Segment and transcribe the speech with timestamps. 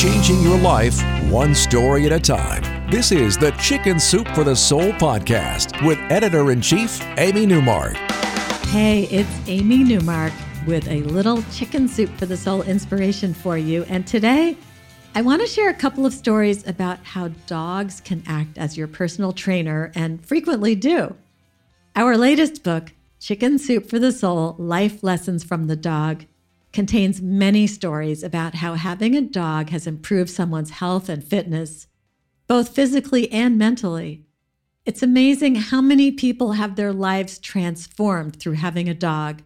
[0.00, 0.98] Changing your life
[1.30, 2.90] one story at a time.
[2.90, 7.96] This is the Chicken Soup for the Soul podcast with editor in chief, Amy Newmark.
[8.68, 10.32] Hey, it's Amy Newmark
[10.66, 13.84] with a little chicken soup for the soul inspiration for you.
[13.90, 14.56] And today,
[15.14, 18.88] I want to share a couple of stories about how dogs can act as your
[18.88, 21.14] personal trainer and frequently do.
[21.94, 26.24] Our latest book, Chicken Soup for the Soul Life Lessons from the Dog,
[26.72, 31.86] contains many stories about how having a dog has improved someone's health and fitness,
[32.46, 34.24] both physically and mentally.
[34.86, 39.42] It's amazing how many people have their lives transformed through having a dog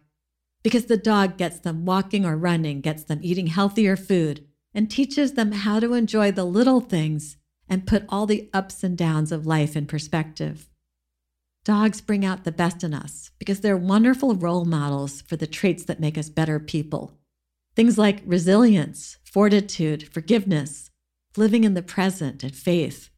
[0.62, 5.34] because the dog gets them walking or running, gets them eating healthier food, and teaches
[5.34, 7.36] them how to enjoy the little things
[7.68, 10.68] and put all the ups and downs of life in perspective.
[11.64, 15.84] Dogs bring out the best in us because they're wonderful role models for the traits
[15.84, 17.18] that make us better people.
[17.74, 20.90] Things like resilience, fortitude, forgiveness,
[21.36, 23.10] living in the present, and faith.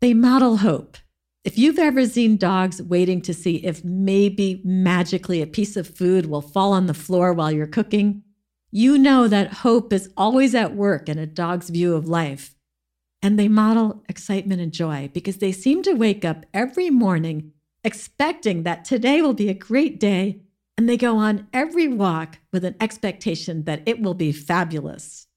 [0.00, 0.98] They model hope
[1.44, 6.24] if you've ever seen dogs waiting to see if maybe magically a piece of food
[6.24, 8.22] will fall on the floor while you're cooking,
[8.70, 12.54] you know that hope is always at work in a dog's view of life.
[13.20, 17.52] And they model excitement and joy because they seem to wake up every morning
[17.84, 20.40] expecting that today will be a great day,
[20.76, 25.28] and they go on every walk with an expectation that it will be fabulous.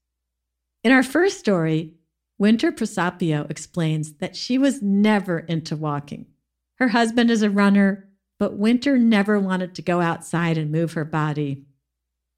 [0.82, 1.94] In our first story,
[2.38, 6.26] Winter Prosapio explains that she was never into walking.
[6.76, 8.08] Her husband is a runner,
[8.38, 11.64] but Winter never wanted to go outside and move her body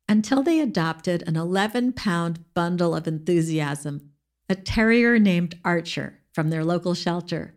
[0.09, 4.11] until they adopted an 11 pound bundle of enthusiasm,
[4.49, 7.55] a terrier named Archer from their local shelter.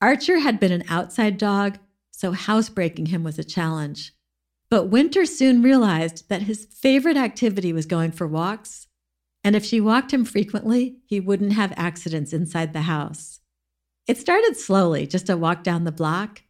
[0.00, 1.78] Archer had been an outside dog,
[2.20, 4.12] so housebreaking him was a challenge.
[4.68, 8.86] But Winter soon realized that his favorite activity was going for walks
[9.42, 13.40] and if she walked him frequently, he wouldn't have accidents inside the house.
[14.06, 16.42] It started slowly, just a walk down the block.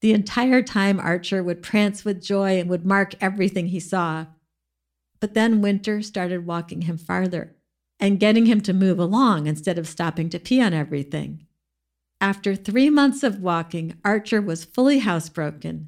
[0.00, 4.26] The entire time, Archer would prance with joy and would mark everything he saw.
[5.20, 7.56] But then Winter started walking him farther
[7.98, 11.46] and getting him to move along instead of stopping to pee on everything.
[12.20, 15.86] After three months of walking, Archer was fully housebroken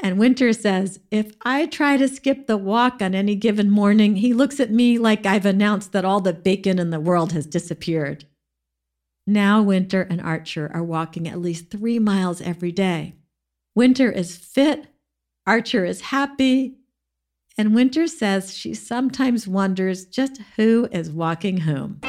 [0.00, 4.32] and Winter says, If I try to skip the walk on any given morning, he
[4.32, 8.24] looks at me like I've announced that all the bacon in the world has disappeared.
[9.26, 13.16] Now, Winter and Archer are walking at least three miles every day.
[13.74, 14.86] Winter is fit,
[15.46, 16.76] Archer is happy,
[17.56, 22.00] and Winter says she sometimes wonders just who is walking home.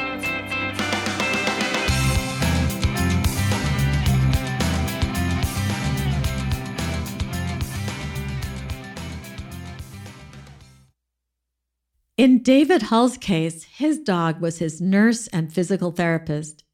[12.20, 16.64] In David Hull's case, his dog was his nurse and physical therapist.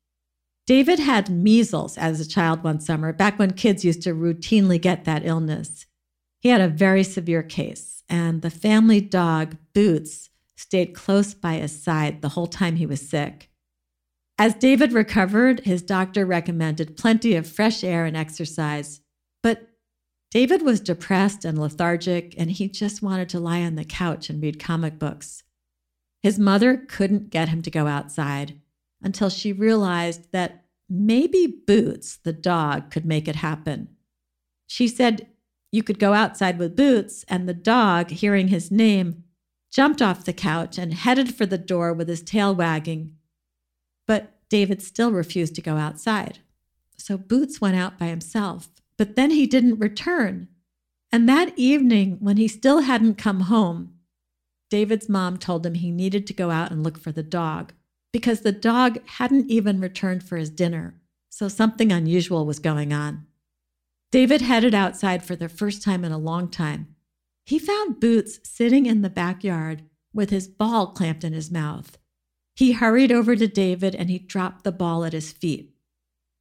[0.67, 5.05] David had measles as a child one summer, back when kids used to routinely get
[5.05, 5.87] that illness.
[6.41, 11.81] He had a very severe case, and the family dog, Boots, stayed close by his
[11.81, 13.49] side the whole time he was sick.
[14.41, 19.01] As David recovered, his doctor recommended plenty of fresh air and exercise.
[20.37, 24.43] David was depressed and lethargic, and he just wanted to lie on the couch and
[24.43, 25.43] read comic books.
[26.23, 28.61] His mother couldn't get him to go outside
[29.01, 33.89] until she realized that maybe Boots, the dog, could make it happen.
[34.67, 35.27] She said
[35.72, 39.25] you could go outside with Boots, and the dog, hearing his name,
[39.72, 43.16] jumped off the couch and headed for the door with his tail wagging.
[44.07, 46.41] But David still refused to go outside.
[46.99, 50.48] So Boots went out by himself but then he didn't return.
[51.13, 53.95] And that evening, when he still hadn't come home,
[54.71, 57.72] David's mom told him he needed to go out and look for the dog
[58.13, 60.95] because the dog hadn't even returned for his dinner.
[61.28, 63.27] So something unusual was going on.
[64.10, 66.95] David headed outside for the first time in a long time.
[67.45, 69.83] He found Boots sitting in the backyard
[70.13, 71.98] with his ball clamped in his mouth.
[72.54, 75.75] He hurried over to David and he dropped the ball at his feet.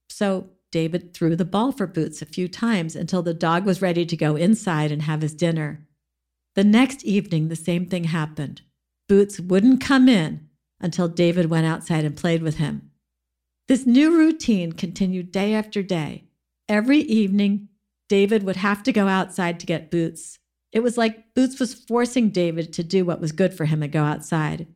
[0.10, 4.06] So David threw the ball for Boots a few times until the dog was ready
[4.06, 5.88] to go inside and have his dinner.
[6.56, 8.62] The next evening, the same thing happened.
[9.07, 10.50] Boots wouldn't come in
[10.81, 12.92] until David went outside and played with him.
[13.69, 16.25] This new routine continued day after day.
[16.68, 17.69] Every evening,
[18.10, 20.39] David would have to go outside to get Boots.
[20.74, 23.94] It was like Boots was forcing David to do what was good for him and
[23.94, 24.68] go outside.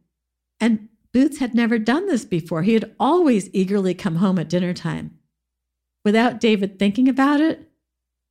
[0.62, 2.64] And Boots had never done this before.
[2.64, 5.19] He had always eagerly come home at dinner time.
[6.06, 7.70] Without David thinking about it,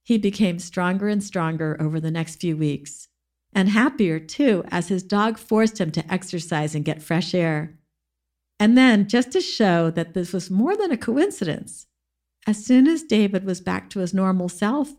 [0.05, 3.09] he became stronger and stronger over the next few weeks
[3.53, 7.79] and happier too, as his dog forced him to exercise and get fresh air.
[8.61, 11.87] And then, just to show that this was more than a coincidence,
[12.47, 14.95] as soon as David was back to his normal self,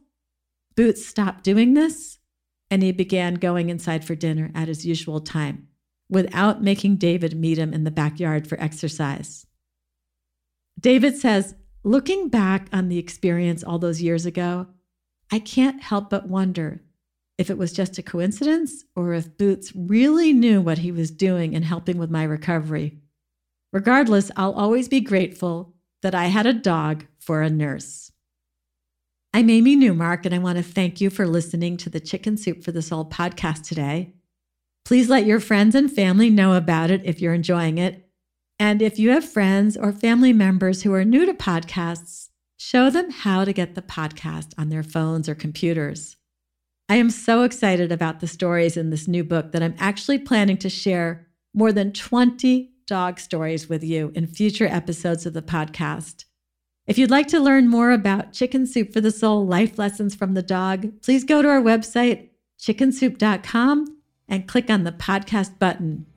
[0.75, 2.19] Boots stopped doing this
[2.71, 5.67] and he began going inside for dinner at his usual time
[6.09, 9.45] without making David meet him in the backyard for exercise.
[10.79, 14.67] David says, Looking back on the experience all those years ago,
[15.31, 16.81] I can't help but wonder
[17.37, 21.53] if it was just a coincidence or if Boots really knew what he was doing
[21.53, 22.99] in helping with my recovery.
[23.71, 28.11] Regardless, I'll always be grateful that I had a dog for a nurse.
[29.33, 32.61] I'm Amy Newmark, and I want to thank you for listening to the Chicken Soup
[32.61, 34.15] for the Soul podcast today.
[34.83, 38.08] Please let your friends and family know about it if you're enjoying it.
[38.59, 43.09] And if you have friends or family members who are new to podcasts, show them
[43.09, 46.17] how to get the podcast on their phones or computers.
[46.89, 50.57] I am so excited about the stories in this new book that I'm actually planning
[50.57, 56.25] to share more than 20 dog stories with you in future episodes of the podcast.
[56.85, 60.33] If you'd like to learn more about Chicken Soup for the Soul life lessons from
[60.33, 62.29] the dog, please go to our website,
[62.59, 63.97] chickensoup.com,
[64.27, 66.07] and click on the podcast button.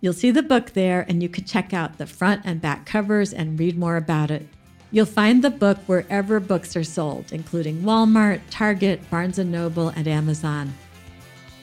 [0.00, 3.32] You'll see the book there, and you can check out the front and back covers
[3.32, 4.46] and read more about it.
[4.92, 10.06] You'll find the book wherever books are sold, including Walmart, Target, Barnes & Noble, and
[10.06, 10.72] Amazon.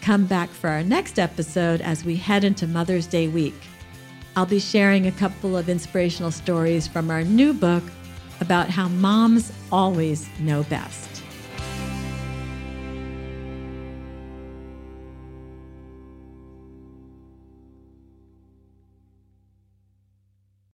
[0.02, 3.56] Come back for our next episode as we head into Mother's Day week.
[4.36, 7.84] I'll be sharing a couple of inspirational stories from our new book
[8.42, 11.25] about how moms always know best.